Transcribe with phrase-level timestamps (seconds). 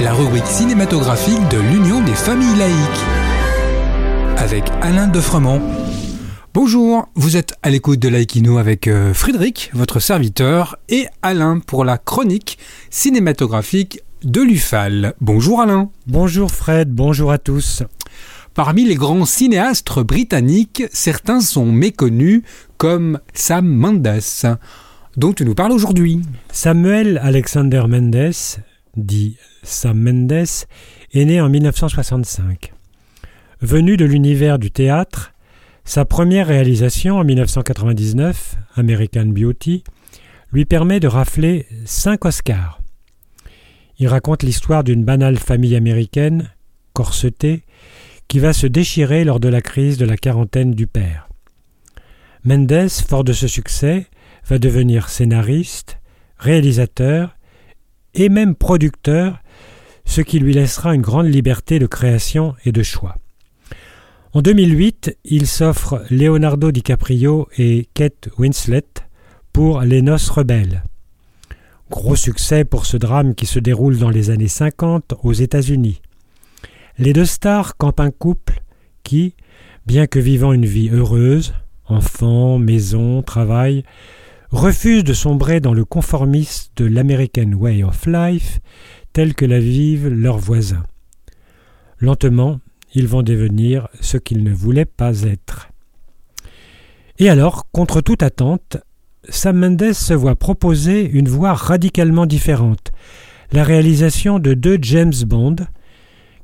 [0.00, 3.04] La rubrique cinématographique de l'Union des familles laïques.
[4.38, 5.60] Avec Alain Defremont.
[6.54, 11.84] Bonjour, vous êtes à l'écoute de Laïkino avec euh, Frédéric, votre serviteur, et Alain pour
[11.84, 15.12] la chronique cinématographique de l'UFAL.
[15.20, 15.90] Bonjour Alain.
[16.06, 17.82] Bonjour Fred, bonjour à tous.
[18.54, 22.42] Parmi les grands cinéastes britanniques, certains sont méconnus,
[22.78, 24.22] comme Sam Mendes,
[25.18, 26.22] dont tu nous parles aujourd'hui.
[26.50, 28.32] Samuel Alexander Mendes,
[28.96, 30.32] dit Sam Mendes,
[31.12, 32.72] est né en 1965.
[33.60, 35.32] Venu de l'univers du théâtre,
[35.84, 39.84] sa première réalisation en 1999, American Beauty,
[40.52, 42.80] lui permet de rafler cinq Oscars.
[43.98, 46.50] Il raconte l'histoire d'une banale famille américaine,
[46.92, 47.62] corsetée,
[48.28, 51.28] qui va se déchirer lors de la crise de la quarantaine du père.
[52.44, 54.06] Mendes, fort de ce succès,
[54.46, 55.98] va devenir scénariste,
[56.38, 57.35] réalisateur
[58.16, 59.38] et même producteur,
[60.04, 63.14] ce qui lui laissera une grande liberté de création et de choix.
[64.32, 68.84] En 2008, il s'offre Leonardo DiCaprio et Kate Winslet
[69.52, 70.82] pour Les Noces rebelles.
[71.90, 76.02] Gros succès pour ce drame qui se déroule dans les années 50 aux États-Unis.
[76.98, 78.60] Les deux stars campent un couple
[79.04, 79.34] qui,
[79.86, 81.54] bien que vivant une vie heureuse,
[81.86, 83.84] enfants, maison, travail,
[84.50, 88.60] refuse de sombrer dans le conformisme de l'American Way of Life
[89.12, 90.84] tel que la vivent leurs voisins.
[91.98, 92.60] Lentement,
[92.94, 95.70] ils vont devenir ce qu'ils ne voulaient pas être.
[97.18, 98.76] Et alors, contre toute attente,
[99.28, 102.92] Sam Mendes se voit proposer une voie radicalement différente,
[103.52, 105.56] la réalisation de deux James Bond,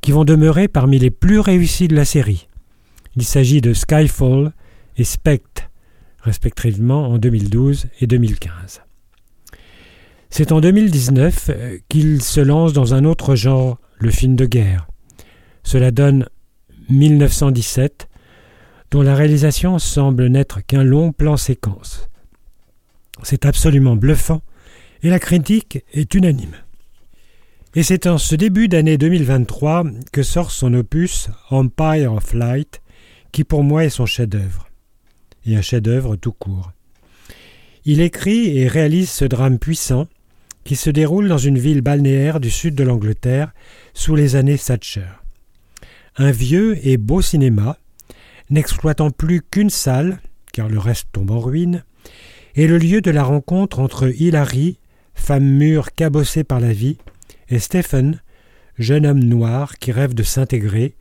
[0.00, 2.48] qui vont demeurer parmi les plus réussis de la série.
[3.16, 4.52] Il s'agit de Skyfall
[4.96, 5.70] et Spectre,
[6.22, 8.82] respectivement en 2012 et 2015.
[10.30, 14.88] C'est en 2019 euh, qu'il se lance dans un autre genre, le film de guerre.
[15.62, 16.26] Cela donne
[16.88, 18.08] 1917,
[18.90, 22.08] dont la réalisation semble n'être qu'un long plan séquence.
[23.22, 24.42] C'est absolument bluffant
[25.02, 26.56] et la critique est unanime.
[27.74, 32.82] Et c'est en ce début d'année 2023 que sort son opus Empire of Light,
[33.32, 34.68] qui pour moi est son chef-d'œuvre,
[35.46, 36.72] et un chef-d'œuvre tout court.
[37.84, 40.06] Il écrit et réalise ce drame puissant
[40.64, 43.52] qui se déroule dans une ville balnéaire du sud de l'Angleterre
[43.94, 45.08] sous les années Thatcher.
[46.16, 47.78] Un vieux et beau cinéma,
[48.50, 50.20] n'exploitant plus qu'une salle,
[50.52, 51.84] car le reste tombe en ruine,
[52.54, 54.78] est le lieu de la rencontre entre Hilary,
[55.14, 56.98] femme mûre cabossée par la vie,
[57.48, 58.20] et Stephen,
[58.78, 60.94] jeune homme noir qui rêve de s'intégrer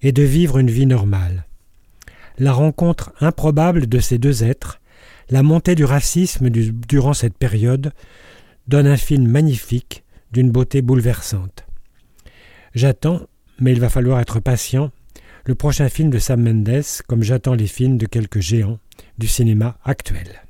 [0.00, 1.44] et de vivre une vie normale.
[2.42, 4.80] La rencontre improbable de ces deux êtres,
[5.30, 7.92] la montée du racisme durant cette période,
[8.66, 11.64] donne un film magnifique d'une beauté bouleversante.
[12.74, 13.20] J'attends,
[13.60, 14.90] mais il va falloir être patient,
[15.44, 18.80] le prochain film de Sam Mendes, comme j'attends les films de quelques géants
[19.18, 20.42] du cinéma actuel.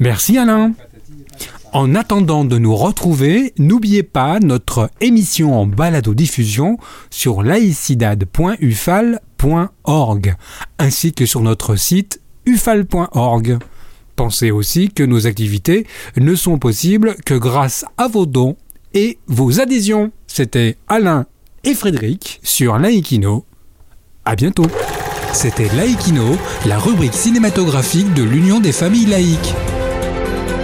[0.00, 0.72] Merci Alain.
[1.74, 6.78] En attendant de nous retrouver, n'oubliez pas notre émission en balado-diffusion
[7.10, 7.42] sur
[10.78, 13.58] ainsi que sur notre site ufal.org.
[14.14, 15.86] Pensez aussi que nos activités
[16.16, 18.56] ne sont possibles que grâce à vos dons
[18.94, 20.10] et vos adhésions.
[20.26, 21.26] C'était Alain
[21.64, 23.44] et Frédéric sur Laïkino.
[24.24, 24.66] À bientôt.
[25.32, 29.54] C'était Laïkino, la rubrique cinématographique de l'Union des familles laïques.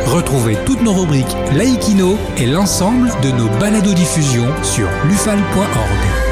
[0.07, 6.32] Retrouvez toutes nos rubriques Laïkino et l'ensemble de nos balados diffusions sur lufal.org.